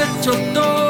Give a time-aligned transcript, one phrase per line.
[0.00, 0.89] at your door.